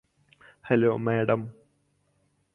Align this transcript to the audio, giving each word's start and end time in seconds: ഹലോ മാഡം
ഹലോ 0.65 0.97
മാഡം 0.97 1.41